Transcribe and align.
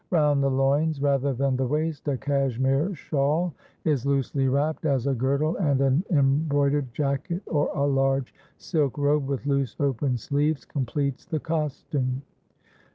Round 0.09 0.41
the 0.41 0.49
loins, 0.49 0.99
rather 0.99 1.31
than 1.31 1.55
the 1.55 1.67
waist, 1.67 2.07
a 2.07 2.17
cashmere 2.17 2.95
shawl 2.95 3.53
is 3.85 4.03
loosely 4.03 4.47
wrapt 4.47 4.83
as 4.83 5.05
a 5.05 5.13
girdle, 5.13 5.57
and 5.57 5.79
an 5.79 6.03
embroidered 6.09 6.91
jacket, 6.91 7.43
or 7.45 7.69
a 7.75 7.85
large 7.85 8.33
silk 8.57 8.97
robe 8.97 9.27
with 9.27 9.45
loose 9.45 9.75
open 9.79 10.17
sleeves, 10.17 10.65
completes 10.65 11.25
the 11.25 11.39
costume. 11.39 12.23